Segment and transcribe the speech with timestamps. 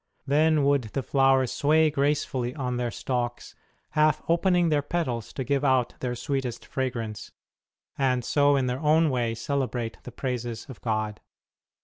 [0.25, 3.53] Then would the flowers sway gracefully on their stalks,
[3.91, 7.31] half opening their petals to give out their sweetest fragrance,
[7.99, 11.21] and so in their own way celebrate the praises of God.